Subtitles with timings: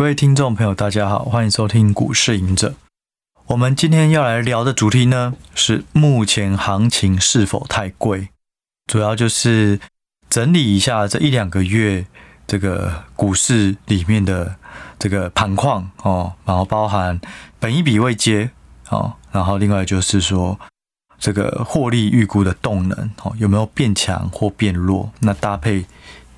[0.00, 2.74] 各位听众朋友，大家好，欢迎收听股市隐者。
[3.48, 8.30] 我们今天要来聊的主题呢，是目前行情是否太贵？
[8.86, 9.78] 主要就是
[10.30, 12.06] 整理一下这一两个月
[12.46, 14.56] 这个股市里面的
[14.98, 17.20] 这个盘况哦，然后包含
[17.58, 18.50] 本一笔未接
[18.88, 20.58] 哦，然后另外就是说
[21.18, 25.12] 这个获利预估的动能哦，有没有变强或变弱？
[25.18, 25.84] 那搭配。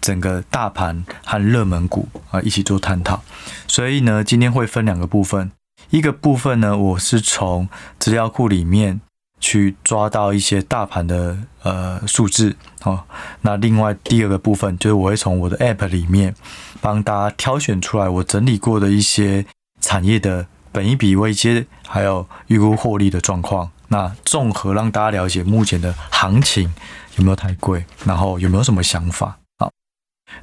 [0.03, 3.23] 整个大盘和热门股啊一起做探讨，
[3.66, 5.50] 所以呢，今天会分两个部分。
[5.90, 7.68] 一个部分呢，我是从
[7.99, 9.00] 资料库里面
[9.39, 13.04] 去抓到一些大盘的呃数字哦。
[13.43, 16.34] 那另外第二个部分就是我会从我的 App 里面
[16.81, 19.45] 帮大家挑选出来我整理过的一些
[19.81, 23.71] 产业的本一笔未接，还有预估获利的状况。
[23.89, 26.73] 那综合让大家了解目前的行情
[27.17, 29.37] 有没有太贵，然后有没有什么想法。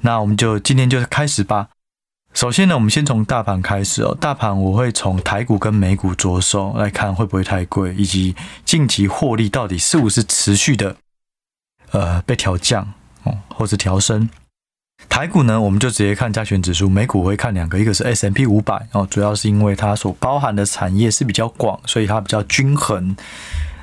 [0.01, 1.69] 那我们就今天就开始吧。
[2.33, 4.15] 首先呢，我们先从大盘开始哦。
[4.21, 10.95] 大盘我会从台股跟美股着手来看会不会太贵，以及近期获利到底是不是持续的
[11.91, 14.29] 呃被调降哦，或者调升。
[15.07, 23.15] 台股呢，我们就直接看加权指数；美股会看两个，一个是 S&P 五百哦，主要是因为它所包含的产业是比较广，所以它比较均衡。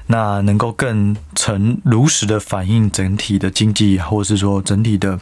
[0.08, 5.18] 那能够更成如实的反映整体的经济，或是说整体的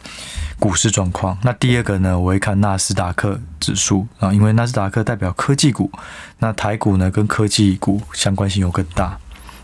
[0.59, 1.37] 股市状况。
[1.43, 5.91] 那第二个呢，我会看纳斯达克指数啊，因为纳斯达克代表科技股，
[6.39, 9.17] 那台股呢跟科技股相关性又更大。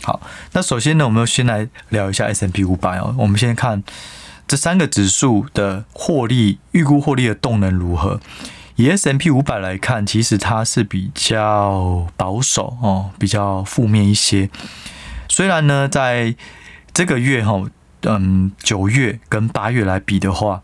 [0.03, 0.19] 好，
[0.53, 3.13] 那首先呢，我们先来聊一下 S&P 五百哦。
[3.19, 3.83] 我们先看
[4.47, 8.19] 这三个指数的获利预估获利的动能如何。
[8.77, 14.49] 以 S&P 五百来看，其实它是比较保守哦，比较负面一些。
[15.31, 16.35] 虽然呢，在
[16.93, 17.63] 这个月哈，
[18.01, 20.61] 嗯，九月跟八月来比的话，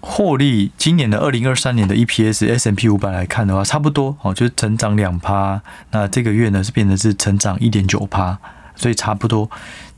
[0.00, 5.60] 获利今年的二零二三年的 EPS S&P 五百来看的话，差不多哦，就是成长两趴。
[5.90, 8.38] 那这个月呢是变成是成长一点九趴，
[8.74, 9.50] 所以差不多。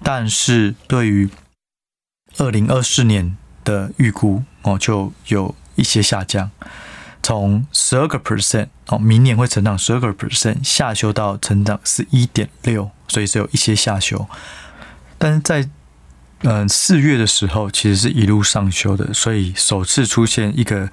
[0.02, 1.30] 但是对于
[2.39, 6.51] 二零二四年的预估哦，就有一些下降，
[7.23, 12.91] 从十二个 percent 哦，明年会成长十二个 percent，下修到成长是一点六。
[13.13, 14.29] 所以是有一些下修，
[15.19, 15.69] 但是在
[16.42, 20.89] 嗯四月的时候，其实是一路上修的，所以首次出现一个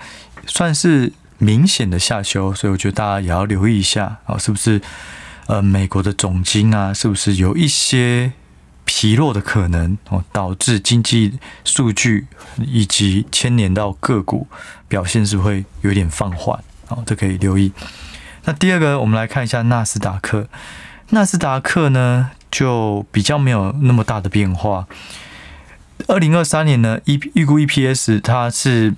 [0.48, 4.82] 算是明显的下修，所以我觉得大家也要留意一下啊，是不是
[5.46, 8.34] 呃美国的总经啊，是不是有一些
[8.88, 12.26] 疲弱的可能哦，导致经济数据
[12.58, 14.48] 以及牵连到个股
[14.88, 17.74] 表现是会有点放缓哦，这可以留意。
[18.46, 20.48] 那第二个，我们来看一下纳斯达克。
[21.10, 24.88] 纳斯达克呢，就比较没有那么大的变化。
[26.08, 28.96] 二零二三年呢，预预估 EPS 它是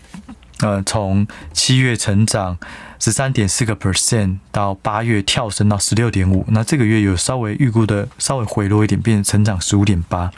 [0.60, 2.60] 呃从七月成长
[3.00, 10.32] 十三点四个 percent 到八月跳升到十六点五，那这个月有稍微预估的稍微回落一点，变成成长十五点八。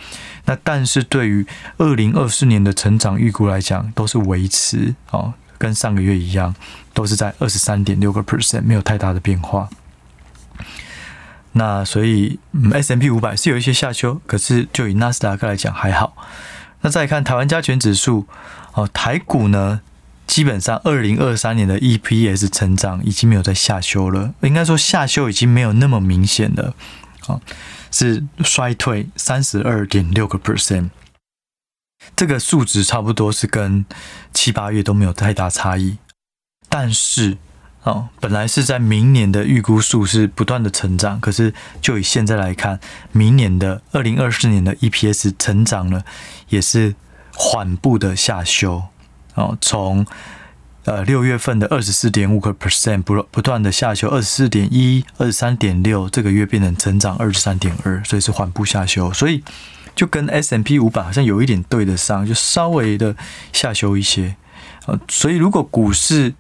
[0.46, 1.46] 那但是对于
[1.78, 6.56] 二零二四年的成长预估来讲，都是维持哦，跟上个月一样，
[6.94, 9.70] 都是在二十三点六个 percent，没有太大的变化。
[11.54, 16.16] 那所以，嗯，S&P 五百是有一些下修，可是就以纳斯达克来讲还好。
[16.82, 18.26] 那再看台湾加权指数，
[18.74, 19.82] 哦，台股呢，
[20.32, 26.74] 基本上二零二三年的 EPS 成长已经没有在下修了，应该说下修已经没有那么明显了，
[27.28, 27.42] 哦，
[27.92, 30.92] 是衰退三十二点六个 percent，
[32.16, 33.86] 这个数值差不多是跟
[34.32, 35.98] 七八月都没有太大差异，
[36.70, 37.38] 但是。
[37.84, 42.80] 哦，本来是在明年的预估数是不断的成长，可是就以现在来看，
[43.12, 46.04] 明年的二零二四年的 EPS 成长呢，
[46.50, 46.94] 也是
[47.34, 48.84] 缓步的下修。
[49.36, 50.06] 哦，从
[50.86, 59.12] 呃六月份的二十四点五个 percent 不不断的下修，二十四点一、二十三点六，这个月变成成长二十三点二，所以是缓步下修。
[59.14, 59.44] 所以
[59.96, 63.16] 就跟 S M P 五百好像有一点对得上，就稍微的
[63.54, 64.36] 下修一些。
[64.88, 66.34] 呃，所以如果股市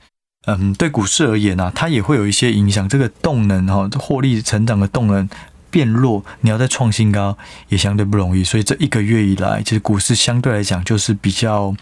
[0.47, 2.89] 嗯，对股市而言呢、啊，它也会有一些影响。
[2.89, 5.29] 这个动能哈，获利成长的动能
[5.69, 7.37] 变弱，你要再创新高
[7.69, 8.43] 也相对不容易。
[8.43, 11.75] 所以这一个月以来，其实股市相对来讲就是比较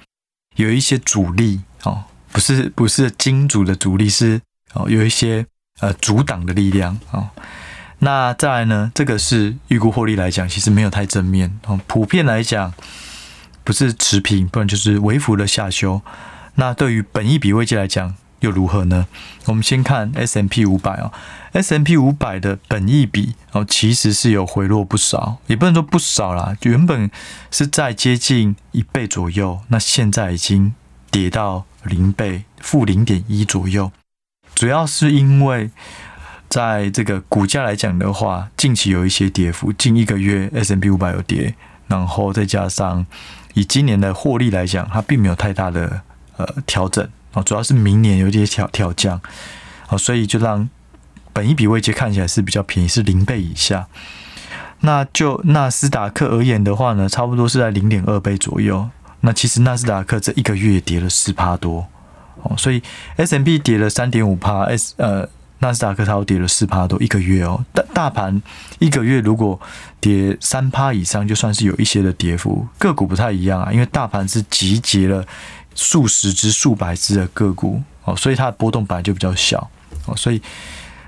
[0.56, 4.42] 有一些阻力哦，不是不是金主的阻力，是
[4.74, 5.46] 哦有一些
[5.80, 7.30] 呃阻挡的力量哦。
[8.00, 11.80] 那再来呢，这个是预估获利来讲，其实没有太正面哦。
[11.86, 12.74] 普遍来讲，
[13.64, 16.02] 不是持平，不然就是微幅的下修。
[16.56, 19.08] 那对于本一笔位阶来讲，又如何呢？
[19.46, 21.12] 我们先看 S M P 五百哦
[21.54, 27.10] ，S M P 五百的本益比哦，其实是有回落不少，也不能说不少啦，原本
[27.52, 30.74] 是在接近一倍左右，那现在已经
[31.12, 33.92] 跌到零倍，负零点一左右。
[34.56, 35.72] 主要是因为
[36.48, 41.56] 在这个股价来讲的话，近期有一些跌幅，近一个月 S M P 五百有跌，
[41.88, 43.06] 然后再加上
[43.54, 46.02] 以今年的获利来讲，它并没有太大的
[46.38, 49.22] 呃调整哦，主要是明年有一些调调降
[49.90, 50.70] 哦，所以就让
[51.32, 53.88] 本一笔位阶看起来是比较便宜，是零倍以下。
[54.82, 58.90] 那就纳斯达克而言的话呢，差不多是在零点二倍左右。
[59.22, 61.86] 那其实纳斯达克这一个月跌了四趴多
[62.44, 62.82] 哦，所以
[63.18, 65.28] S M B 跌了三点五趴，S 呃
[65.60, 67.66] 纳斯达克它跌了四趴多一个月哦。
[67.74, 68.42] 大大盘
[68.80, 69.60] 一个月如果
[70.00, 72.66] 跌三趴以上，就算是有一些的跌幅。
[72.78, 75.26] 个股不太一样啊，因为大盘是集结了
[75.76, 79.70] 数十只、数百只的个股哦，所以它的波动本来就比较小
[80.06, 80.42] 哦，所以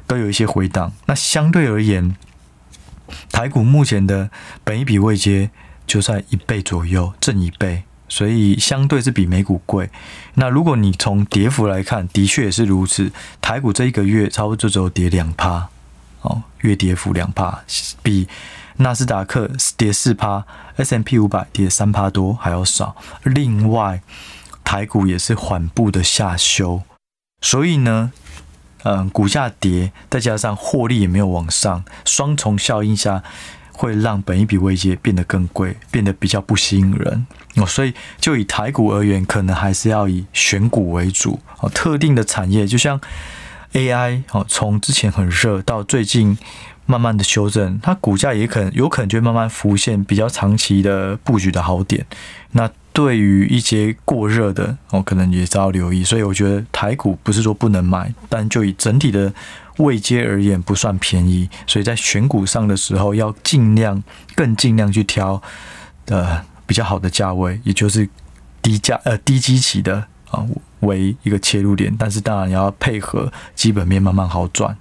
[0.07, 0.91] 都有一些回档。
[1.05, 2.15] 那相对而言，
[3.31, 4.29] 台股目前的
[4.63, 5.49] 本一比位阶
[5.85, 9.89] 就在一倍左右，正一倍，所以相对是比美股贵。
[10.35, 13.11] 那如果你从跌幅来看，的确也是如此。
[13.41, 15.67] 台股这一个月差不多就只有跌两趴，
[16.21, 17.63] 哦，月跌幅两趴，
[18.01, 18.27] 比
[18.77, 20.45] 纳斯达克跌四趴
[20.77, 22.95] ，S M P 五百跌三趴多还要少。
[23.23, 24.01] 另外，
[24.71, 26.83] 台股也是缓步的下修，
[27.41, 28.13] 所以呢。
[28.83, 33.21] 嗯，股价跌，再加上获利也没有往上，双重效应下，
[33.73, 37.27] 会让本益比位阶变得更贵，变得比较不吸引人
[37.57, 37.65] 哦。
[37.65, 41.69] 所以，就以台股而言，可能还是要以选股为主哦。
[41.69, 42.99] 特定的产业，就像
[43.73, 46.37] AI 哦，从之前很热到最近
[46.85, 52.05] 慢慢的修正，它股价也可能有可能就会慢慢浮现比较长期的布局的好点。
[52.51, 59.33] 那对于一些过热的，我可能也是要留意，所以我觉得台股不是说不能买，但就以整体的
[59.77, 64.03] 位阶而言，不算便宜，所以在选股上的时候，要尽量
[64.35, 65.41] 更尽量去挑
[66.07, 68.09] 呃比较好的价位，也就是
[68.61, 70.45] 低价呃低基期的啊
[70.81, 74.75] 为一个切入点，但是当然也要配合基本面慢慢好转。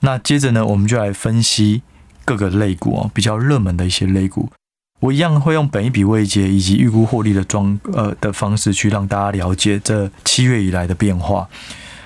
[0.00, 1.82] 那接着呢，我们就来分析
[2.24, 4.48] 各个类股哦，比较热门的一些类股。
[5.00, 11.48] 我一样会用本一笔位结以及预估获利的装呃的方式去让大家了解这七月以来的变化。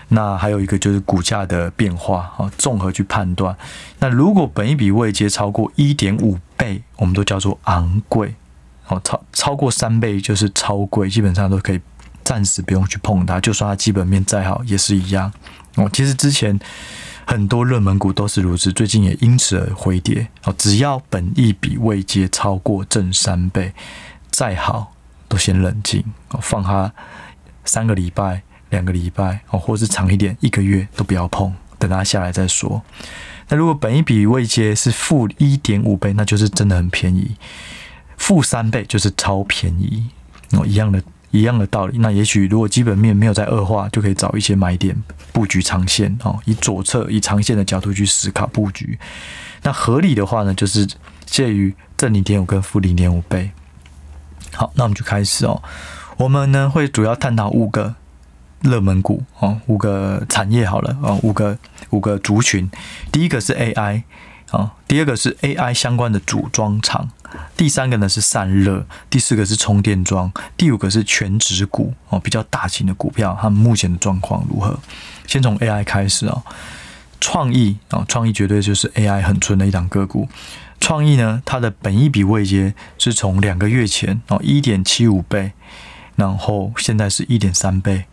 [0.09, 3.57] 那还有一个就是股价的变化啊，综合去判断。
[3.99, 8.35] 那如果本一笔位结超过一点五倍，我们都叫做昂贵
[8.89, 11.81] 哦，超超过三倍就是超贵，基本上都可以
[12.23, 15.33] 暂时不用去碰它，就算它基本面再好也是一样
[15.77, 15.89] 哦。
[15.93, 16.59] 其实之前。
[17.27, 20.29] 很多热门股都是如此，最近也因此而回跌。
[20.45, 23.73] 哦，只要本一比未接超过正三倍，
[24.31, 24.95] 再好
[25.29, 26.05] 都先冷静，
[26.41, 26.93] 放它
[27.65, 32.83] 三个礼拜、两个礼拜，哦，或是长一点，一个月都不要碰，等它下来再说。
[33.49, 37.37] 那如果本一比未接是负一点五倍，那就是真的很便宜；
[38.17, 40.09] 负三倍就是超便宜。
[40.53, 41.03] 哦，一样的。
[41.33, 44.95] 一样的道理，那也许如果基本面没有在恶化，就可以找一些买点
[45.33, 48.99] 布局长线哦，以左侧以长线的角度去思考布局。
[49.63, 50.87] 那合理的话呢，就是
[51.25, 53.51] 介于正零点五跟负零点五倍。
[54.53, 55.63] 好，那我们就开始哦。
[56.19, 57.95] 我们呢会主要探讨五个
[58.61, 61.57] 热门股哦，五个产业好了哦，五个
[61.91, 62.71] 五个族群。
[63.11, 64.03] 第一个是 AI
[64.53, 67.11] 啊，第二个是 AI 相关的组装厂。
[67.57, 74.79] 第三个呢是散热，第四个是充电桩，第五个是全职股哦，比较大型的股票，他们目前的状况如何？
[75.27, 76.43] 先从 AI 开始哦，
[77.21, 80.29] 创意哦，创意绝对就是 AI 很纯的一档个股。
[80.79, 85.53] 创意呢，它的本益比位阶是从两个月前哦一点七五倍，
[86.17, 88.05] 然后现在是一点三倍。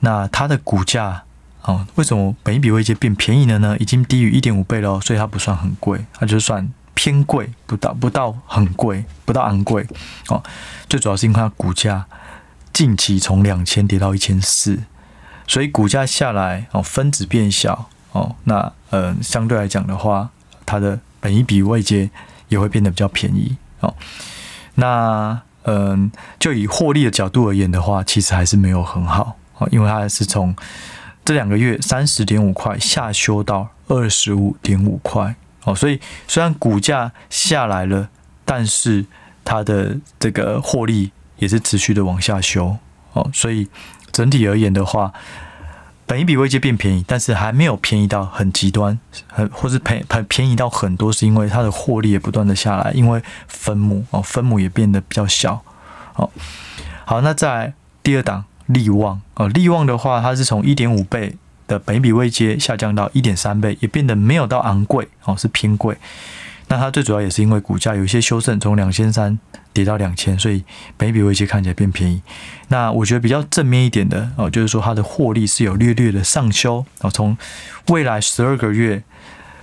[0.00, 1.24] 那它的股价
[1.68, 3.76] 哦，为什么本一比位阶变便宜了呢？
[3.78, 6.68] 已经低于一点五倍了，所以它不算很贵，它就算。
[7.00, 9.86] 偏贵，不到不到很贵，不到昂贵
[10.30, 10.42] 哦。
[10.88, 12.04] 最主要是因为它股价
[12.72, 14.80] 近期从两千跌到一千四，
[15.46, 18.34] 所以股价下来哦，分子变小哦。
[18.42, 20.30] 那呃，相对来讲的话，
[20.66, 22.10] 它的本一比位阶
[22.48, 23.94] 也会变得比较便宜哦。
[24.74, 26.10] 那嗯、
[26.40, 30.52] 就以获利的角度而言的话，其实还是没有很好哦，因为它是从
[31.28, 35.34] 这两个月三十点五块下修到二十五点五块。
[35.64, 38.08] 哦，所以虽然股价下来了，
[38.46, 39.04] 但是
[39.44, 42.78] 它的这个获利也是持续的往下修。
[43.12, 43.68] 哦，所以
[44.10, 45.12] 整体而言的话，
[46.06, 55.62] 本一比位阶变便宜，但是还没有便宜到很极端，很或是便便便宜到很多，是因为它的获利也不断的下来，因为分母哦，分母也变得比较小。
[56.14, 56.30] 哦，
[57.04, 61.36] 好，那在第二档利旺哦，利旺的话，它是从一点五倍。
[61.66, 65.94] 的本比位阶下降到一点三倍，也变得没有到昂贵哦，是偏贵。
[66.68, 69.38] 那它最主要也是因为股价有一些修正，从两千三
[69.74, 70.64] 跌到两千，所以
[70.96, 72.22] 本比位阶看起来变便宜。
[72.68, 77.36] 那我觉得比较正面一点的哦，就是说它的获利是有略略的上修哦，从
[77.88, 79.02] 未来十二个月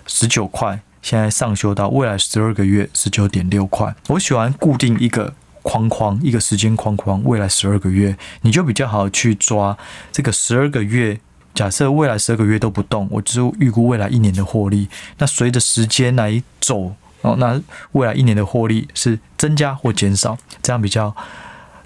[0.06, 3.96] 十九块，现在上修到未来十二个月十九点六块。
[4.10, 5.34] 我喜欢固定一个
[5.66, 9.76] 框框，一个时间框框，未来十二个月，你就比较好去抓
[10.12, 11.20] 这个十二个月。
[11.56, 14.88] 假设未来十二个月都不动，我就预估未来一年的获利。
[15.18, 17.60] 那随着时间来走哦，那
[17.94, 21.16] 未来一年的获利是增加或减少，这样比较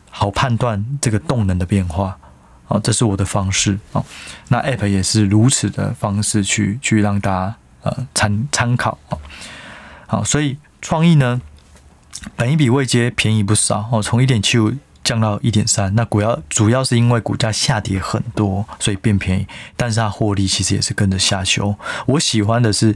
[0.10, 2.18] 好判断这个动能的变化。
[2.68, 4.04] 哦，这是我的方式哦。
[4.50, 9.18] 那 App 也是如此的方式去去让大家呃参参考哦。
[10.08, 11.40] 好，所以创意呢，
[12.36, 14.74] 本一比未接便宜不少哦，从一点七五。
[15.02, 19.48] 降到一点三，那主要主要是因为股价下跌很多，所以变便宜。
[19.76, 21.74] 但是它获利其实也是跟着下修。
[22.06, 22.96] 我喜欢的是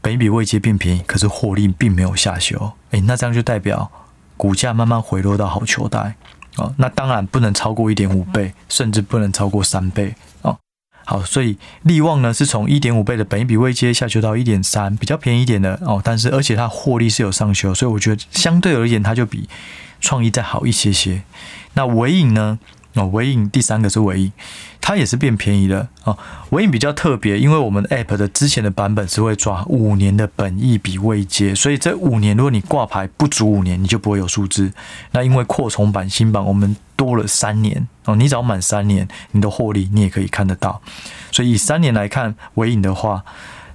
[0.00, 2.70] 本一比未接变便宜，可是获利并没有下修。
[2.92, 3.90] 诶，那这样就代表
[4.36, 6.14] 股价慢慢回落到好球带
[6.58, 6.72] 哦。
[6.76, 10.14] 那当然不能超过一点五倍，甚至不能超过三倍。
[11.10, 16.02] 好，所以利旺呢是从一点五倍的本一比位接下修到一点三，比较便宜一点的哦。
[16.04, 19.48] 但是而且它获利是有上修，所以我觉得相对而言它就比。
[20.00, 21.22] 创意再好一些些，
[21.74, 22.60] 那维影呢？
[22.98, 24.32] 哦，尾影第三个是尾影，
[24.80, 26.18] 它也是变便宜的哦。
[26.50, 34.72] 尾影比较特别，因为我们 App 的之前的版本是会抓五年的本益比未接，所以这五年如果你挂牌不足五年，你就不会有数字。
[35.12, 40.80] 那因为扩充版新版我们多了三年哦，你只要满三年，你的获利你也可以看得到。
[41.30, 43.24] 所以以三年来看，尾影的话。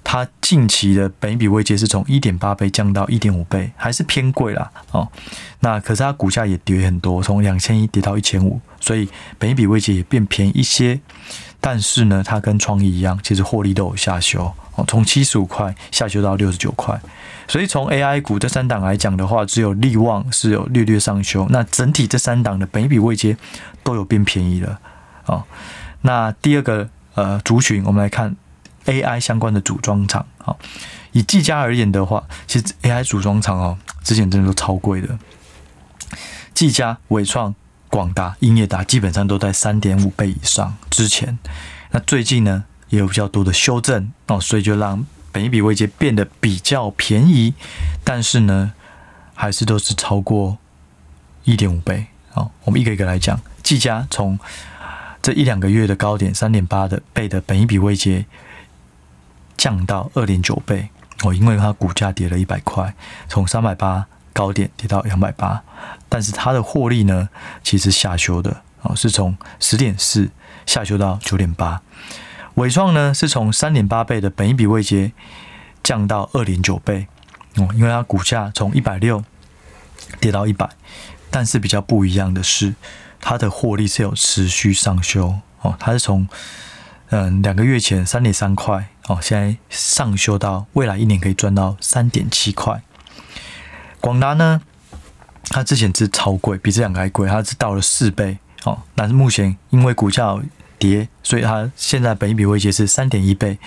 [0.04, 5.08] 它近期的本益比位阶是从一点八倍降到一点五倍，还是偏贵啦哦。
[5.62, 9.08] 那可是它股价也跌很多，从两千一跌到一千五，所以
[9.40, 11.00] 本益比位阶也变便宜一些。
[11.62, 17.00] 但是呢，它跟创意一样，其实获利都有下修哦，从七十五块下修到六十九块。
[17.48, 21.48] 所以从 AI 股这三档来讲的话，只有力旺是有略略上修。
[21.50, 23.38] 那整体这三档的本益比位阶
[23.84, 24.80] 都有变便宜了
[25.26, 25.44] 哦。
[26.02, 28.36] 那第二个呃族群，我们来看。
[28.86, 30.58] AI 相关的组装厂，好，
[31.12, 35.18] 以技嘉而言的话，其实 AI 组装厂哦，之前真的都超贵的。
[36.54, 37.56] 技嘉、伟创、
[37.90, 40.76] 广达、英业达基本上都在三点五倍以上。
[40.90, 41.40] 之前，
[41.92, 47.54] 那最近呢，也有比较多的修正哦，所以就让本一笔位阶变得比较便宜，
[48.04, 48.74] 但是呢，
[49.34, 50.58] 还是都是超过
[51.44, 52.08] 一点五倍。
[52.30, 54.38] 好，我们一个一个来讲，技嘉从
[55.22, 58.26] 这一两个月的高点三点八的倍的本一笔位阶。
[59.58, 60.90] 降到二点九倍
[61.24, 62.94] 哦，因为它股价跌了一百块，
[63.30, 65.64] 从三百八高点跌到两百八，
[66.10, 67.30] 但是它的获利呢，
[67.64, 70.30] 其实下修的哦，是从十点四
[70.66, 71.82] 下修到九点八。
[72.56, 75.12] 纬创呢是从三点八倍的本一比位阶
[75.82, 77.08] 降到二点九倍
[77.56, 79.24] 哦，因为它股价从一百六
[80.20, 80.70] 跌到一百，
[81.32, 82.76] 但是比较不一样的是，
[83.20, 86.28] 它的获利是有持续上修哦，它是从
[87.16, 88.90] 嗯两个月前三点三块。
[89.08, 92.82] 哦，现在上修到未来一年可以赚到三点七块。
[94.02, 94.62] 广达呢，
[95.50, 98.40] 它之前是超贵，比这两个还贵，它是到了四倍。
[98.64, 100.36] 哦，但是目前因为股价
[100.80, 103.60] 跌，所以它现在本益比位阶是三点一倍，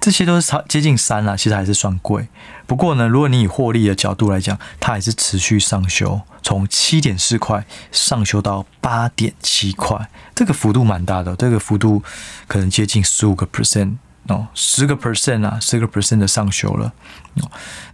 [0.00, 2.26] 这些都是超接近三了，其实还是算贵。
[2.66, 12.02] 不过呢，如果你以获利的角度来讲，它还是持续上修，从七点四块上修到八点七块，这个幅度蛮大的，这个幅度
[12.46, 13.96] 可能接近十五个 percent。
[14.28, 16.94] 哦，十个 percent 啊，十个 percent 的上修了。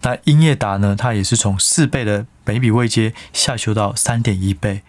[0.02, 0.94] 那英业达呢？
[0.96, 4.82] 它也是从四倍的本益比位阶下修到三点一倍，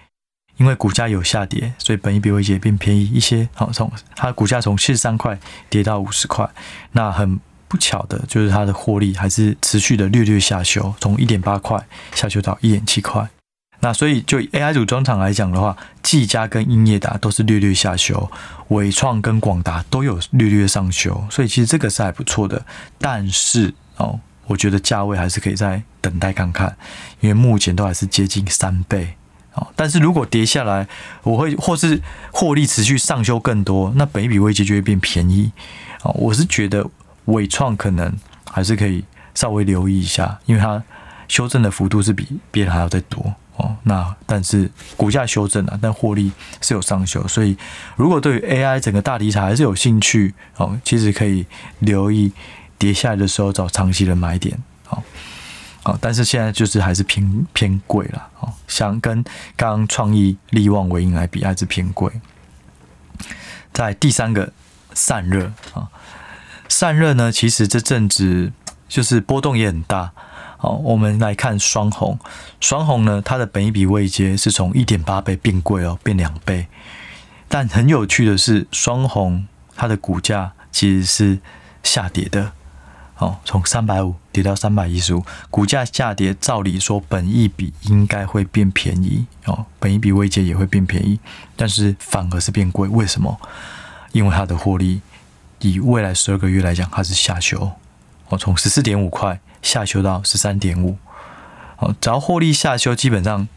[0.57, 3.49] 因为股价有下跌，所以本益比位阶变便宜一些。
[3.55, 5.39] 好，从它股价从七十三块
[5.71, 6.47] 跌到五十块，
[6.91, 13.27] 那很不巧的就是它的获利还是持续的略略下修，从一点八块下修到一点七块。
[13.85, 18.31] 那所以就 AI 组装厂来讲的话，技嘉跟英业达都是略略下修，
[18.69, 22.65] 纬创跟广达都有略略上修，所以其实这个是还不错的。
[22.97, 26.75] 但是哦，我觉得价位还是可以再等待看看，
[27.19, 29.13] 因为目前都还是接近三倍
[29.53, 29.67] 哦。
[29.75, 30.87] 但是如果跌下来，
[31.21, 32.01] 我会或是
[32.31, 35.51] 获利持续上修更多，那本益比位阶就会变便宜
[36.01, 36.09] 哦。
[36.15, 36.89] 我是觉得
[37.25, 38.11] 纬创可能
[38.49, 40.81] 还是可以稍微留意一下，因为它
[41.27, 43.35] 修正的幅度是比别人还要再多。
[43.87, 47.55] 那但是股价修正了，但获利是有上修，所以
[47.95, 51.45] 如果对于 AI 整个大题材还是有兴趣哦，其实可以
[51.79, 52.31] 留意
[52.79, 54.57] 跌下来的时候找长期的买点，
[54.89, 55.03] 哦，
[55.83, 59.23] 哦，但是现在就是还是偏偏贵了，哦，想跟
[59.55, 62.11] 刚刚创意力旺纬颖来比还是偏贵。
[63.71, 64.51] 在第三个
[64.95, 65.89] 散热啊，
[66.67, 68.51] 散热呢，其实这阵子
[68.89, 70.11] 就是波动也很大。
[70.65, 72.17] 好，我们来看双红，
[72.59, 76.65] 双红呢，它的本一比位阶是从一点八倍变贵哦，变两倍。
[77.47, 79.45] 但很有趣的是，双红
[79.75, 81.39] 它的股价其实是
[81.83, 82.51] 下跌的，
[83.19, 91.19] 哦，从三百五跌到三百一十五，股价下跌，照理说本一比应该会变便宜哦，本一比位阶也会变便宜，
[91.55, 93.39] 但是反而是变贵，为什么？
[94.13, 95.01] 因为它的获利
[95.59, 97.73] 以未来十二个月来讲，它是下修，
[98.29, 99.39] 哦，从十四点五块。
[99.65, 100.95] 下修到十三点五，
[101.75, 103.47] 好，只要获利下修，基本上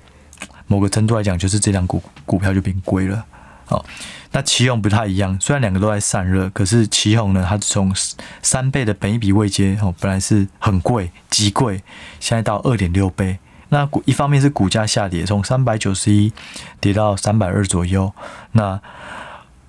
[0.67, 3.25] 某个程度来讲，就是这两股股票就变贵了。
[3.67, 3.85] 好，
[4.33, 7.95] 那奇鋐不太一样，虽然两个都在散热，可是奇鋐呢，它从
[8.43, 11.85] 三倍的本益比位阶，哦，本来是很贵，极贵，
[12.19, 13.39] 现在到二点六倍。
[13.69, 16.33] 那股一方面是股价下跌，从三百九十一
[16.81, 18.11] 跌到三百二左右，
[18.53, 18.81] 那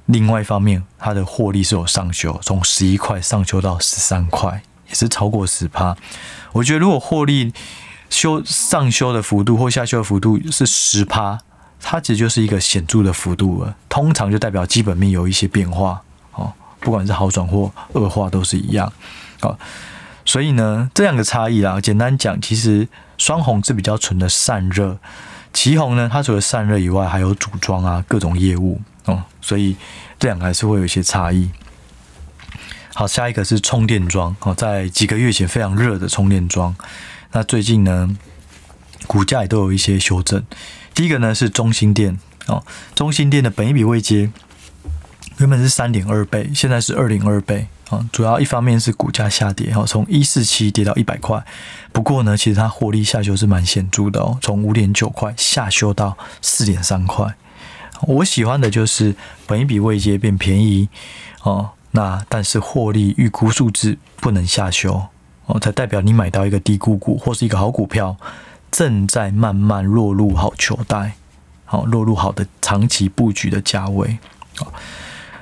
[0.06, 4.64] 另外一方面，它的获利是有上修，从十一块上修到十三块。
[4.90, 5.96] 也是超过十趴，
[6.52, 7.54] 我觉得如果获利
[8.10, 11.40] 修上修的幅度或下修的幅度是十趴，
[11.80, 13.76] 它其实就是一个显著的幅度了。
[13.88, 16.02] 通常就代表基本面有一些变化
[16.34, 18.92] 哦，不管是好转或恶化都是一样
[19.42, 19.58] 哦。
[20.26, 24.98] 所以呢，这两个差异啦，简单讲，其实双红是比较纯的散热，
[25.54, 29.76] 旗红呢，它除了散热以外，还有组装啊各种业务哦，所以
[30.18, 31.50] 这两个还是会有一些差异。
[33.00, 36.76] 好，下一个是充电桩哦，在几个月前非常热的充电桩，
[37.32, 38.18] 那最近呢，
[39.08, 40.44] 股价也都有一些修正。
[40.94, 42.62] 第一个呢是中兴电哦，
[42.96, 44.30] 中兴电的本一比位接
[45.38, 48.06] 原本是三点二倍，现在是二点二倍啊。
[48.12, 51.42] 主要一方面是股价下跌，哈，从一四七跌到一百块。
[51.94, 57.34] 不过呢，其实它获利下修是蛮显著的哦，从五点九块下修到四点三块。
[58.02, 59.16] 我喜欢的就是
[59.48, 60.90] 本一比位接变便宜
[61.44, 61.70] 哦。
[62.00, 65.04] 那但是获利预估数字不能下修
[65.48, 68.16] 哦，才代表你买到一个低估股或是一个好股票，
[68.72, 71.16] 正在慢慢落入好球带，
[71.66, 74.18] 好落入好的长期布局的价位
[74.60, 74.72] 啊。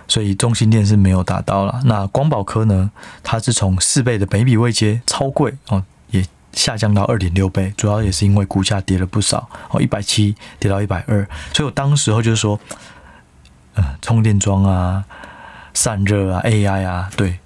[0.07, 1.79] 所以中心店是没有达到了。
[1.85, 2.89] 那光宝科呢？
[3.21, 11.27] 它是从四倍的本益比位阶超贵哦，也下降到二点六倍，主要也是因为股价跌了不少哦，一百七跌到一百二。
[11.53, 12.59] 所以我当时候就是说，
[13.75, 15.05] 呃，充电桩啊。
[15.77, 17.37] 散热啊，AI 啊，对，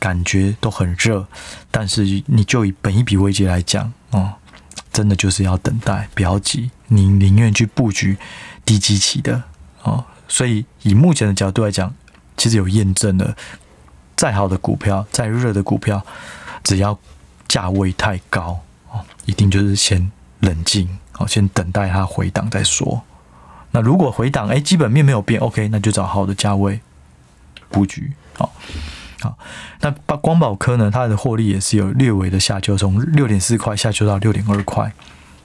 [0.00, 1.24] 感觉都很热，
[1.70, 4.32] 但是你就以本一比危机来讲，哦，
[4.92, 8.18] 真的就是要等待，不要急，你宁愿去布局
[8.64, 9.40] 低基期的
[9.84, 10.04] 哦。
[10.26, 11.94] 所以以目前的角度来讲，
[12.36, 13.36] 其实有验证了，
[14.16, 16.04] 再好的股票，再热的股票，
[16.64, 16.98] 只要
[17.46, 18.58] 价位太高
[18.90, 23.00] 哦，一定就是先冷静哦，先等待它回档再说。
[23.70, 26.80] 那如果回档，哎，基本面没有变，OK，那就找好的价位。
[27.70, 28.52] 布局好，
[29.20, 29.38] 好，
[29.80, 30.90] 那光宝科呢？
[30.90, 34.92] 它的获利也是有略微的下修，从六点四块下修到六点二块。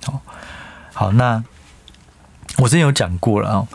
[0.05, 0.21] 好，
[0.93, 1.43] 好，那
[2.57, 3.67] 我之前有讲过了啊，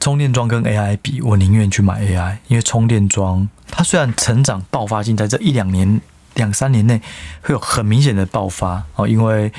[0.00, 6.00] 充电桩跟 AI 比，我宁愿去买 AI，因为充电桩它虽然成长爆发性在这一两年、
[6.34, 7.00] 两三年内
[7.42, 9.52] 会有很明显的爆发哦，因为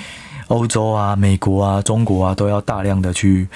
[0.48, 3.48] 欧洲啊、美国啊、中国啊都要大量的去。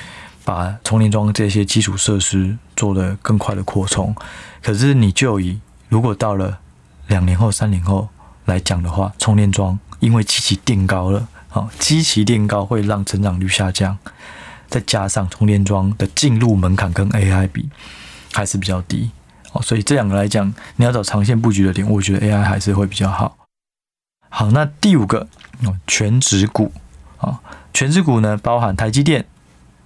[0.45, 4.13] 把充电桩这些基础设施做得更快的扩充，
[4.62, 6.60] 可是你就以如果到了
[7.08, 8.10] 两年后、三年后
[8.45, 13.97] 来讲的话，充电桩因为基期垫高了，好，基期垫高会让成长率下降，
[14.67, 17.69] 再加上充电桩的进入门槛跟 AI 比
[18.34, 19.12] 还是比较低，
[19.53, 23.38] 哦，所以这两个来讲，你要找长线布局的点，我觉得 AI 还是会比较好。
[24.27, 25.27] 好，那第五个
[25.63, 26.73] 哦，全职股
[27.17, 27.39] 啊，
[27.73, 29.25] 全职股呢包含台积电。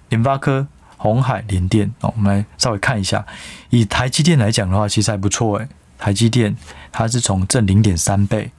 [0.08, 0.66] 联发科、
[0.96, 3.24] 鸿海、联电，哦，我们来稍微看一下。
[3.70, 5.68] 以台积电来讲的话，其实还不错诶。
[5.98, 6.56] 台积电
[6.92, 8.52] 它是从正零点三倍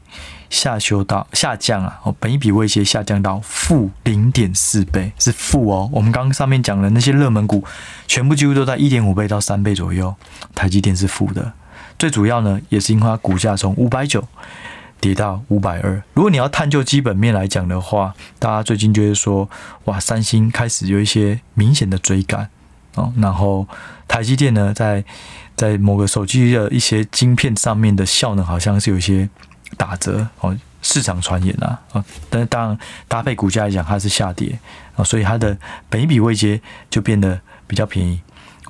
[0.50, 5.90] 下修到下降啊，哦，本益比位阶下降到负零点四倍，是负哦。
[5.94, 7.64] 我们刚刚上面讲的那些热门股，
[8.08, 10.14] 全部几乎都在一点五倍到三倍左右，
[10.54, 11.54] 台积电是负的。
[11.98, 14.28] 最主要呢，也是因为它股价从五百九。
[15.00, 16.02] 跌到五百二。
[16.14, 19.50] 如果你要探究基本面来讲的话，大家最近就会说，
[19.86, 22.50] 哇，三星开始有一些明显的追赶
[22.96, 23.14] 哦。
[23.18, 23.68] 然后
[24.08, 25.04] 台积电呢，在
[25.56, 29.30] 在某个手机的一些晶片上面的效能好像是有一些
[29.78, 32.04] 打折哦，市场传言啊啊。
[32.30, 34.60] 但是当然搭配股价来讲，它是下跌
[34.96, 35.58] 啊，所以它的
[35.90, 38.20] 本一比位阶就变得比较便宜。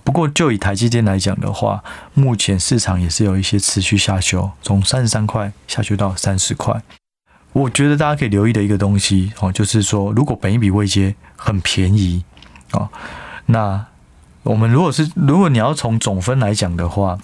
[0.03, 1.83] 不过，就以台积电来讲的话，
[2.13, 6.81] 目前市场也是有一些持续下修，从三十三块下修到三十块。
[7.51, 12.23] 我觉得大家可以留意的一个东西哦，就是说，如果本益比位阶很便宜
[12.71, 12.89] 哦，
[13.47, 13.87] 那
[14.43, 17.17] 我们如果是如果你要从总分来讲的话，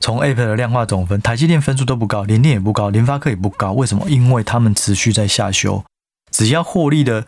[0.00, 3.72] 从 APEC 的量化总分，台积电分数都不高，联电也不高，联发科也不高。
[3.72, 4.04] 为什么？
[4.08, 5.84] 因为他们持续在下修，
[6.30, 7.24] 只要获利的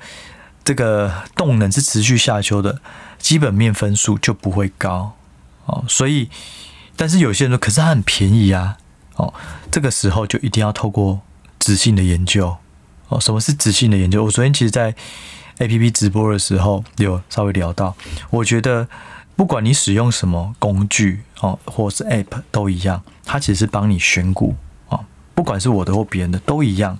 [0.63, 2.81] 这个动能是持续下修的，
[3.21, 5.15] 基本面分数就不会高
[5.67, 5.85] 哦。
[5.87, 6.29] 所以，
[6.97, 8.77] 但是有些人说，可是它很便宜啊，
[9.15, 9.33] 哦，
[9.71, 11.21] 这个时候就一定要透过
[11.59, 12.57] 质性的研究
[13.09, 13.21] 哦。
[13.21, 14.25] 什么是质性的研究？
[14.25, 14.95] 我昨天其实，在
[15.59, 17.95] APP 直播的时候有稍微聊到，
[18.31, 18.89] 我觉得
[19.37, 24.57] 不管你使用什么工具哦，或是 App 都一样，它其实是帮你选股
[24.89, 25.05] 哦，
[25.35, 26.99] 不管是我的或别人的都一样。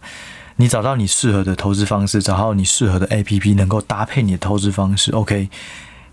[0.57, 5.49] 你找到你适合的投资方式，找到你适合的 APP 能够搭配你的投资方式，OK。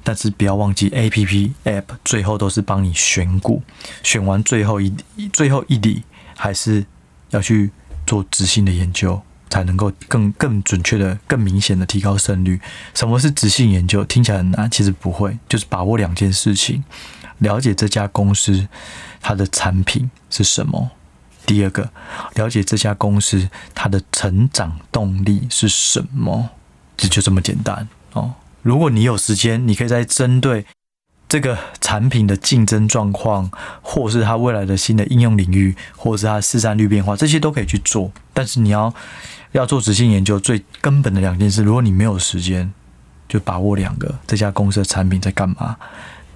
[0.08, 3.62] 但是不要忘记 APP App 最后都是帮你选股，
[4.04, 4.96] 选完最后一
[5.34, 6.02] 最后一里，
[6.34, 6.86] 还是
[7.32, 7.72] 要去
[8.06, 12.58] 做质性的研究，才能够更更准确的、更明显的提高胜率。
[12.94, 14.02] 什么是质性研究？
[14.06, 16.86] 听起来很难，其实不会，就是把握两件事情：
[17.40, 18.66] 了解这家公司
[19.20, 20.92] 它的产品是什么。
[21.46, 21.92] 第二个，
[22.36, 26.52] 了解这家公司它的成长动力是什么，
[26.96, 28.34] 这就这么简单哦。
[28.68, 30.66] 如果你有时间，你可以再针对
[31.30, 33.50] 这个产品的竞争状况，
[33.82, 38.12] 或是它未来的新的应用领域，或是它市占率变化，这些都可以去做。
[38.34, 38.94] 但是你要
[39.54, 42.74] 要做质性研究，最根本的两件事，如果你没有时间，
[43.30, 45.78] 就把握两个：这家公司的产品在干嘛，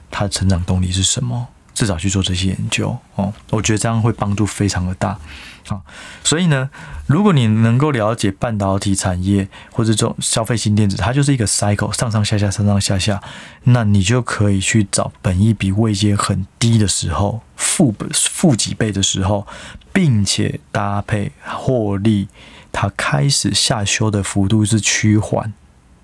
[0.10, 1.50] 它的成长动力是什么。
[1.74, 5.20] 至少去做这些研究哦，我觉得这样会帮助非常的大
[5.69, 5.82] 啊。
[6.24, 6.69] 所以呢，
[7.08, 13.21] 如果你能够了解半导体产业或者这种消费性电子，它就是一个 cycle 上上下下上上下下，
[13.63, 19.45] 那你就可以去找本益比位阶很低的时候，负负几倍的时候，
[19.91, 22.28] 并且搭配获利，
[22.71, 25.54] 它开始下修的幅度是趋缓，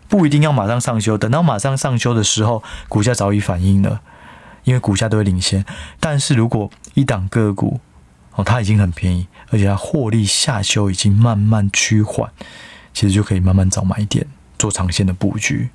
[0.07, 4.01] 不一定要马上上修，等到马上上修的时候，股价早已反应了。
[4.63, 5.63] 因为股价都会领先，
[5.97, 7.79] 但是如果一档个股
[8.37, 12.31] 哦，它已经很便宜，而且它获利下修已经慢慢趋缓，
[12.93, 14.25] 其实就可以慢慢找买点
[14.57, 15.69] 做长线的布局。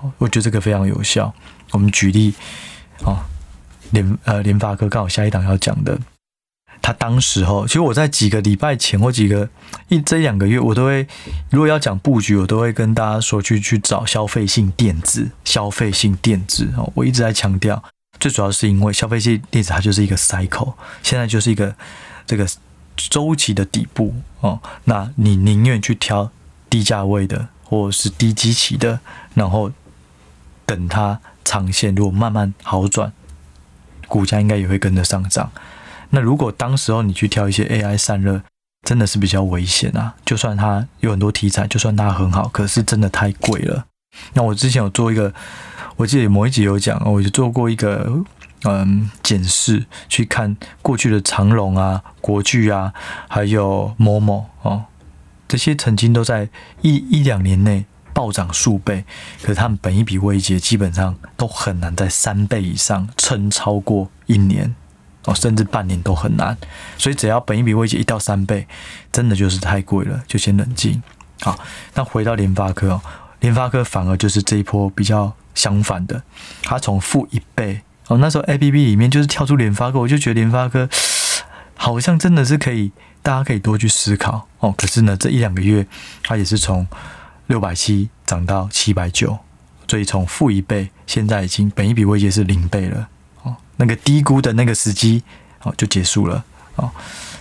[0.00, 1.32] 哦我觉得这个非常有效。
[1.72, 2.34] 我们举例
[3.04, 3.26] 啊，
[3.90, 5.98] 联呃联发科刚好下一档要讲的，
[6.80, 9.48] 他当时候其实我在几个礼拜前或几个
[9.88, 11.06] 一这两个月，我都会
[11.50, 17.82] 如果要讲布局，我都会跟大家说去去找消费性电子，消费性电子哦，我一直在强调。
[18.18, 21.74] 最主要是因为消费性电子它就是一个 cycle，现在就是一个
[22.26, 22.46] 这个
[22.96, 24.60] 周期的底部哦。
[24.84, 26.30] 那你宁愿去挑
[26.68, 29.00] 低价位的或者是低基期的，
[29.34, 29.70] 然后
[30.64, 33.12] 等它长线如果慢慢好转，
[34.08, 35.50] 股价应该也会跟着上涨。
[36.10, 38.42] 那如果当时候你去挑一些 AI 散热，
[38.82, 40.14] 真的是比较危险啊！
[40.24, 43.86] 就算它有很多题材，就算它很好，可是真的太贵了。
[44.34, 45.32] 那我之前有做一个。
[45.96, 48.22] 我记得某一集有讲，我就做过一个
[48.64, 52.92] 嗯检视，去看过去的长隆啊、国巨啊，
[53.28, 54.84] 还有某某哦，
[55.46, 56.48] 这些曾经都在
[56.82, 59.04] 一一两年内暴涨数倍，
[59.42, 64.74] 可是他们本一笔位阶基本上都很难在三倍以上撑超过一年
[65.24, 66.56] 哦，甚至半年都很难。
[66.96, 68.66] 所以只要本一笔位阶一到三倍，
[69.12, 71.02] 真的就是太贵了，就先冷静。
[71.40, 71.58] 好，
[71.94, 73.00] 那回到联发科哦，
[73.40, 75.34] 联发科反而就是这一波比较。
[75.56, 76.22] 相反的，
[76.64, 80.88] 它从负一倍哦，那时候 APP 里面就是跳出联发科，我就觉得联发科
[81.74, 82.92] 好像真的是可以，
[83.22, 84.72] 大家可以多去思考哦。
[84.76, 85.86] 可是呢，这一两个月
[86.22, 86.86] 它也是从
[87.48, 89.38] 六百七涨到七百九，
[89.88, 93.08] 所以从负一倍，现在已经本一比位阶是零倍了
[93.42, 93.56] 哦。
[93.76, 95.22] 那个低估的那个时机
[95.62, 96.44] 哦就结束了
[96.76, 96.90] 哦。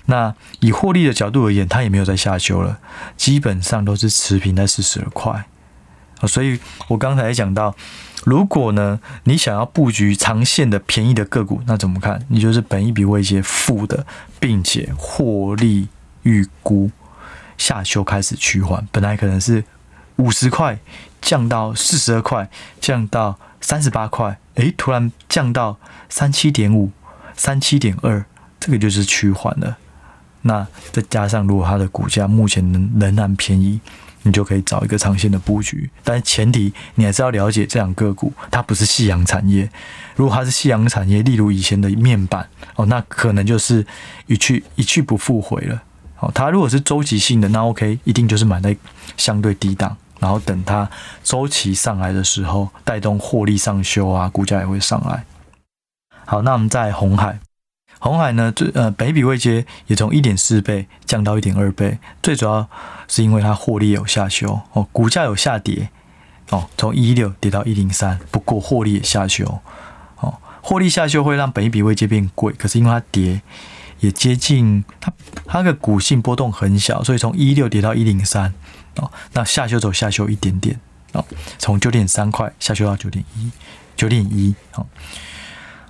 [0.07, 2.79] 那以获利的角度而言，它也没有再下修了，
[3.17, 5.45] 基本上都是持平在四十块。
[6.27, 7.75] 所以我刚才讲到，
[8.23, 12.25] 如果呢你想要布局长线的便宜的个股，那怎么看？
[12.29, 14.05] 你就是本益比位阶负的，
[14.39, 15.87] 并且获利
[16.23, 16.89] 预估
[17.57, 19.63] 下修开始趋缓，本来可能是
[20.17, 20.79] 五十块
[21.21, 25.77] 降到四十二块，降到三十八块，诶，突然降到
[26.09, 26.91] 三七点五、
[27.35, 28.25] 三七点二，
[28.59, 29.77] 这个就是趋缓了。
[30.43, 33.79] 那再加上如果它的股价目前仍仍然便宜。
[34.25, 39.69] 你就可以找一个长线的布局，但是前提你还是要了解这两个股，它不是夕阳产业。
[40.15, 43.85] 如果它是夕阳产业，例如以前的面板哦，那可能就是
[44.25, 45.83] 一去一去不复回了。
[46.19, 48.75] 哦，它如果是周期性的，那 OK，一定就是买在
[49.15, 50.89] 相对低档，然后等它
[51.23, 55.23] 周期上来的时候，带动获利上修啊，股价也会上来。
[56.25, 57.39] 好，那我们在红海。
[58.05, 62.69] 红海呢，最呃，本比位阶也从一点四倍降到一点二倍，最主要
[63.07, 65.89] 是因为它获利有下修哦，股价有下跌
[66.51, 69.59] 哦，从一六跌到一零三，不过获利也下修
[70.19, 73.41] 哦，获利下修会让本比位阶变贵，可是因为它跌，
[74.01, 75.11] 也接近它，
[75.47, 78.53] 它的股性波动很小，所以从一六跌到一零三
[78.97, 80.79] 哦，那下修走下修一点点
[81.13, 81.25] 哦，
[81.57, 83.49] 从九点三块下修到九点一，
[83.95, 84.85] 九点一哦，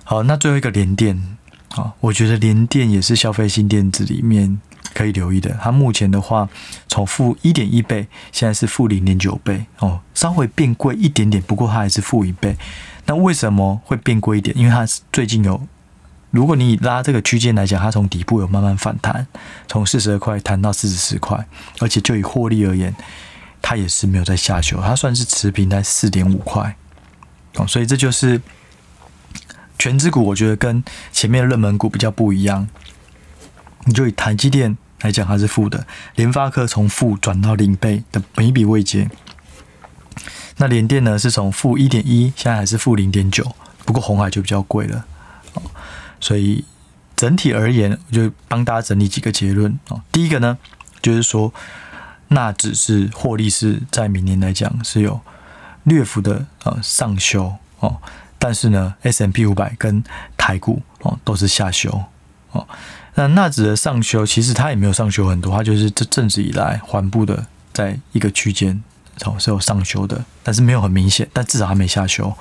[0.04, 1.35] 好，那最后一个连电
[1.76, 4.60] 啊，我觉得联电也是消费性电子里面
[4.94, 6.48] 可以留意的，它目前的话
[6.88, 12.56] 从负一点一倍，现在是负零点九倍哦，稍微变贵一点点，不过它还是负一倍，
[13.04, 14.56] 那为什么会变贵一点？
[14.56, 15.60] 因为它最近有。
[16.32, 19.26] 如果你拉这个区间来讲，它从底部有慢慢反弹，
[19.68, 21.46] 从四十二块弹到四十四块，
[21.78, 22.94] 而且就以获利而言，
[23.62, 26.76] 它也是没有在下修，它算是持平在四点五块。
[27.54, 28.38] 哦，所以这就是
[29.78, 32.68] 权值股，我觉得跟前面的热门股比较不一样。
[33.84, 35.86] 你就以台积电来讲，它是负的；
[36.16, 39.08] 联发科从负转到零倍的每一笔未结，
[40.56, 45.04] 那联电呢是从负一点一，现在还是负零点九，不过红海就比较贵了。
[46.18, 46.64] 所以
[47.14, 50.02] 整体而言，我就帮大家整理几个结论哦。
[50.10, 50.58] 第一个呢，
[51.00, 51.54] 就是说，
[52.28, 55.20] 那只是获利是在明年来讲是有
[55.84, 57.98] 略幅的呃上修哦，
[58.38, 60.02] 但是呢，S M P 五百跟
[60.36, 62.04] 台股哦都是下修
[62.52, 62.66] 哦。
[63.14, 68.82] 那纳指的上修其实它也没有上修很多，它就是这阵子以来缓步的在一个区间
[69.24, 72.32] 哦是有上修的，但是没有很明显，但至少还没下修。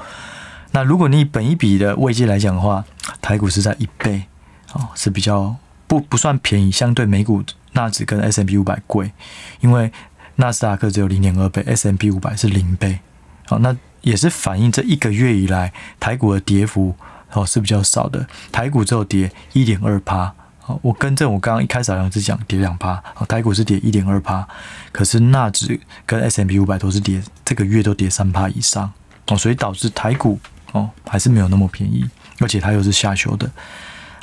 [0.71, 2.83] 那如果你本一笔的位阶来讲的话，
[3.21, 4.25] 台股是在一倍，
[4.73, 5.55] 哦，是比较
[5.87, 9.13] 不不算便宜，相对美股纳指跟 S M P 五百贵，
[9.61, 9.89] 因为
[10.35, 12.99] 纳斯达克只有零点二倍，S M P 五百是零倍，
[13.45, 13.73] 好，那
[14.05, 16.95] 也是反映这一个月以来台股的跌幅
[17.33, 24.47] 哦是比较少的，台股只有跌一点二趴，好，我更正我刚刚一开始好像是讲跌两趴，哦，台股是跌一点二趴，
[24.93, 28.93] 可是纳指跟 S M P 五百都是跌，这个月都跌三趴以上，
[29.27, 30.39] 哦，所以导致台股。
[30.71, 32.03] 哦，还是没有那么便宜，
[32.41, 33.49] 而且它又是下修的。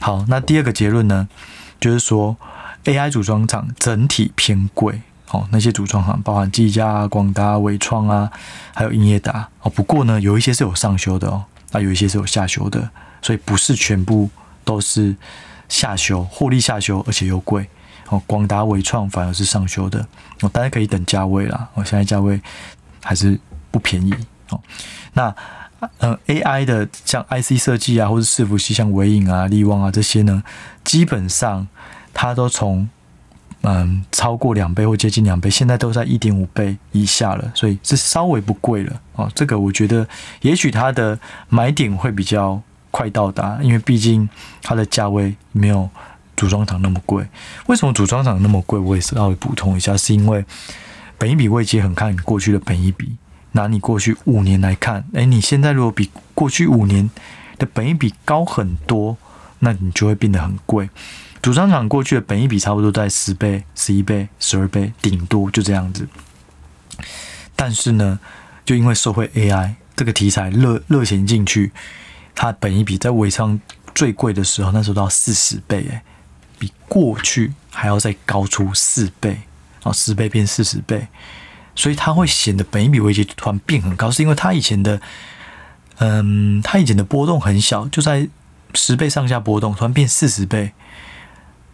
[0.00, 1.26] 好，那第二个结论呢，
[1.80, 2.36] 就是说
[2.84, 5.00] AI 组装厂整体偏贵。
[5.32, 8.30] 哦，那些组装行包含技嘉啊、广达、伟创啊，
[8.74, 9.48] 还有英业达。
[9.62, 12.88] 哦，不过呢，有一些是有上修的哦，那，有一些是有下修的，
[13.20, 14.30] 所以不是全部
[14.64, 15.16] 都是
[15.68, 17.68] 下修，获利下修，而且又贵。
[18.08, 20.06] 哦，广达、伟创反而是上修的。
[20.42, 21.68] 哦，大家可以等价位啦。
[21.74, 22.40] 哦，现在价位
[23.02, 23.40] 还是
[23.70, 24.14] 不便宜。
[24.50, 24.60] 哦，
[25.14, 25.34] 那。
[25.98, 30.40] 嗯，AI 的像 IC 设计啊，或者伺服器，像纬颖啊、力旺啊这些呢，
[30.84, 31.66] 基本上
[32.14, 32.88] 它都从
[33.62, 39.30] 嗯超过两倍或接近两倍，现在都在一点五倍以下了，所以是稍微不贵了哦。
[39.34, 40.06] 这个我觉得
[40.40, 44.28] 也许它的买点会比较快到达，因为毕竟
[44.62, 45.88] 它的价位没有
[46.36, 47.26] 组装厂那么贵。
[47.66, 48.78] 为什么组装厂那么贵？
[48.78, 50.44] 我也稍微补充一下，是因为
[51.16, 53.16] 本一比位阶很看你过去的本一比。
[53.54, 57.10] 拿你过去五年来看，诶，你现在如果比过去五年
[57.58, 59.14] 的本一比高很多，
[59.58, 60.88] 那你就会变得很贵。
[61.42, 66.08] 主商场过去的本一比差不多在十倍、十一倍、十二倍，顶多就这样子。
[67.56, 68.20] 但是呢，
[68.64, 71.72] 就因为受惠 AI 这个题材热热钱进去，
[72.32, 73.60] 它本一比在纬创
[73.92, 76.02] 最贵的时候，那时候到四十倍，诶，
[76.60, 79.40] 比过去还要再高出四倍，
[79.82, 81.08] 啊，十倍变四十倍。
[81.74, 85.00] 所以它会显得本一比危机突然变很高，是因为它以前的，
[85.98, 88.28] 嗯，它以前的波动很小，就在
[88.74, 90.72] 十倍上下波动，突然变四十倍，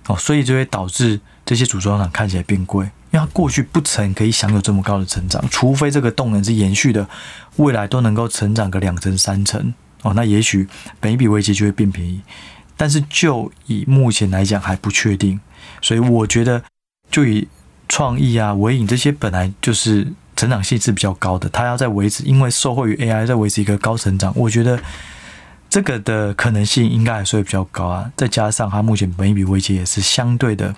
[0.08, 7.08] 哦，所以就会导致这些组装厂看起来变贵，因为它过去不曾可以享有这么高的成长，除非这个动能是延续的，
[7.58, 10.66] 未来都能够成长个两成三成，哦，那也许
[11.00, 12.20] 每一笔危机就会变便宜，
[12.76, 15.40] 但是就以目前来讲还不确定，
[15.80, 16.64] 所以我觉得
[17.10, 17.46] 就以。
[17.90, 24.78] 创意啊，纬颖这些本来就是成长性是比较高的，它要在维持，因为受惠于 AI 在维持一个高成长，我觉得
[25.70, 28.10] 这个的可能性应该还是会比较高啊。
[28.16, 30.74] 再加上它目前本益比位阶也是相对的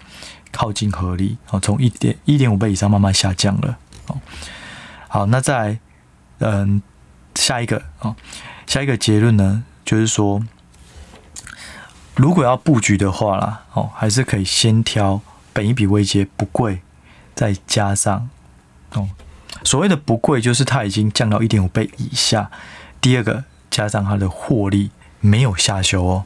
[0.50, 3.78] 靠近合理，哦，从一点一点五倍以上慢慢下降了。
[4.06, 4.20] 哦，
[5.08, 5.78] 好，那再
[6.38, 6.82] 嗯
[7.34, 8.16] 下一个哦，
[8.66, 10.42] 下一个结论呢，就是说
[12.16, 15.20] 如果要布局的话啦，哦，还是可以先挑
[15.52, 16.80] 本益比位阶不贵。
[17.32, 18.28] 再加上，
[18.92, 19.08] 哦，
[19.64, 22.50] 所谓的不贵，就是它已经降到一点五倍以下。
[23.00, 26.24] 第二个，加上它的获利没有下修哦，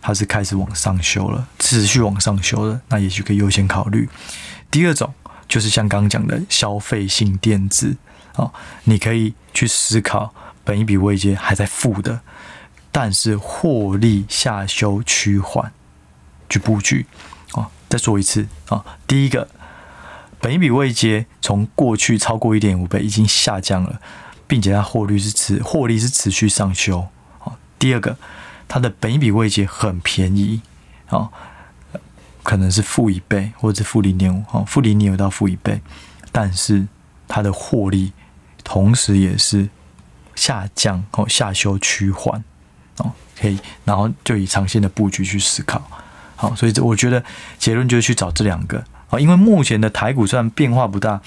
[0.00, 4.08] 它是开始往上修了，持续往上修了，那也许可以优先考虑。
[4.70, 5.12] 第二种
[5.48, 7.96] 就是像刚刚讲的消费性电子
[8.36, 8.52] 哦，
[8.84, 12.20] 你可以去思考，本一笔未接还在负的，
[12.90, 15.72] 但是获利下修趋缓，
[16.48, 17.06] 去布局
[17.54, 17.66] 哦。
[17.88, 19.48] 再说一次啊，第一个。
[20.40, 24.00] 本一笔未接从过去超过一点五倍已经下降了，
[24.52, 27.06] 并且它获利是持获利是持续上修。
[27.78, 28.18] 第二个，
[28.68, 30.60] 它的本益比位阶很便宜，
[32.42, 35.80] 可能是负一倍或者是负零点五，哦，负零点五到负一倍，
[36.30, 36.86] 但是
[37.26, 38.12] 它的获利
[38.62, 39.70] 同时也是
[40.34, 42.44] 下降哦，下修趋缓。
[42.98, 43.10] 哦，
[43.40, 45.82] 可以，然后就以长线的布局去思考，
[46.36, 47.24] 好，所以这我觉得
[47.58, 48.84] 结论就是去找这两个。
[49.08, 51.22] 啊，因为目前的台股虽然变化不大，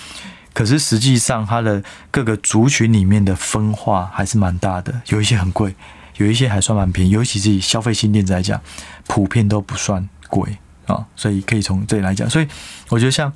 [0.55, 5.75] 可是实际上它的各个族群里面的分化还是蛮大的，有一些很贵，
[6.15, 8.59] 有一些还算蛮便宜，尤其是以消费性电子来讲，
[9.05, 12.47] 普遍都不算贵啊，所以可以从这里来讲，所以
[12.87, 13.31] 我觉得像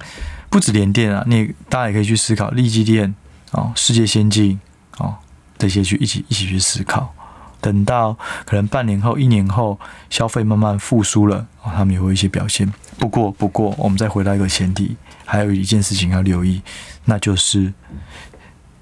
[0.50, 3.14] 不止联电啊，你大家也可以去思考力积电
[3.52, 4.58] 啊、世界先进
[4.98, 5.20] 啊
[5.58, 7.14] 这些去一起一起去思考。
[7.62, 9.78] 等到可能半年后、一年后，
[10.10, 12.74] 消费慢慢复苏了，他们也会有一些表现。
[12.98, 16.62] 不过，不过，我们再回到一个前提，还有一件事情要留意，
[17.10, 17.74] 那就是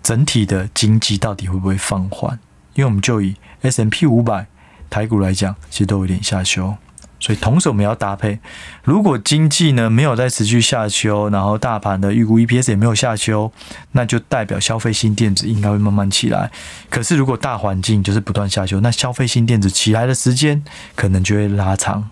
[0.04, 2.38] 整体的经济到底会不会放缓？
[2.76, 4.46] 因为我们就以 S M P 五百
[4.90, 6.76] 台股来讲，其实都有点下修。
[7.20, 8.40] 所以同时我们要搭配，
[8.84, 13.52] 如果经济呢没有在持续下修，然后大盘的预估 EPS 也没有下修，
[13.94, 16.52] 那就代表消费性电子应该会慢慢起来。
[16.92, 20.64] 可是如果大环境就是不断下修，那消费性电子起来的时间
[20.96, 22.08] 可能就会拉长。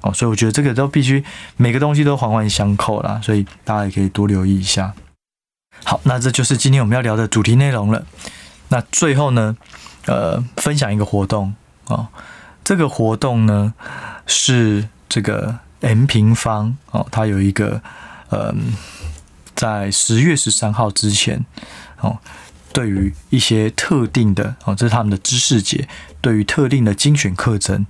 [0.00, 1.22] 哦，所以我觉得这个都必须
[1.56, 4.92] 每个东西都环环相扣啦，所以大家也可以多留意一下。
[5.84, 8.04] 好，那这就是今天我们要聊的主题内容了。
[8.68, 9.56] 那最后呢，
[10.06, 11.54] 呃，分享一个活动
[11.86, 12.08] 哦。
[12.64, 13.72] 这个活动呢，
[14.26, 17.80] 是这个 M 平方哦，它有一个
[18.30, 18.52] 呃，
[19.54, 21.46] 在十月十三号之前
[22.00, 22.18] 哦，
[22.72, 25.88] 对于一些特定的哦，这是他们的知识节，
[26.20, 27.86] 对于特定的精选课程，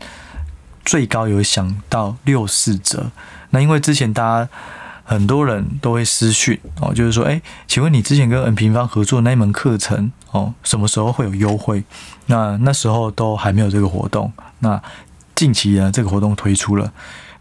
[0.85, 3.11] 最高有享到六四折。
[3.51, 4.51] 那因为之前大家
[5.09, 11.85] 很多人都会私讯哦，就是说，哎，请问你之前跟 M 平方合作那一门课程哦，什么时候会有优惠？
[12.27, 14.33] 那那时候都还没有这个活动。
[14.59, 14.83] 那
[15.37, 16.93] 近期呢，这个活动推出了。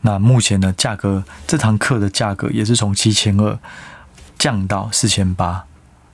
[0.02, 3.58] 那目前的价格，这堂课的价格也是从七千二
[4.38, 5.66] 降到四千八。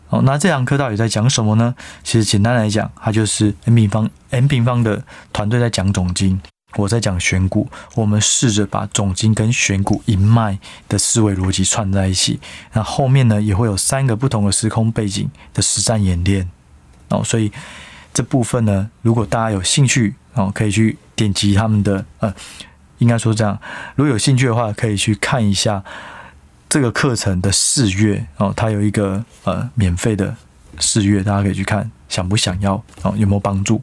[0.07, 1.75] 哦，那这堂课到底在讲什么呢？
[2.01, 6.39] 其实简单来讲，它就是 M 平方 M 平方的团队在讲总经，
[6.75, 7.69] 我在讲选股。
[7.95, 12.39] 我们试着把总经跟选股一脉的思维逻辑串在一起。
[12.73, 16.49] 那后面呢，也会有三个不同的时空背景的实战演练。
[17.09, 17.51] 哦，所以。
[18.13, 22.35] 这部分呢，如果大家有兴趣哦，可以去点击他们的呃，
[22.97, 23.57] 应该说这样，
[23.95, 25.81] 如果有兴趣的话，可以去看一下
[26.67, 30.35] 这个课程的试阅哦，它有一个呃免费的
[30.77, 33.81] 试阅，大家可以去看，想不想要哦，有没有帮助？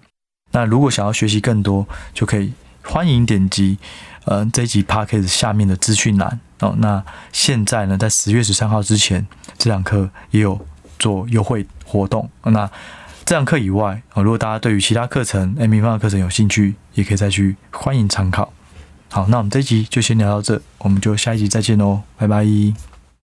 [0.51, 2.53] 那如果想要学习更多，就可以
[2.91, 3.79] 欢迎点击
[4.25, 6.75] 呃这一集 Podcast 下面的资讯栏哦。
[6.79, 10.61] 那现在呢，在十月十三号之前，这堂课也有
[10.99, 12.71] 做优惠活动，那。
[13.25, 18.51] 这堂课以外啊，如果大家对于其他课程 M 平方的课程有兴趣，也可以再去欢迎参考。
[19.11, 22.43] 好，那我们这一集就先聊到这，我们就下一集再见喽，拜拜。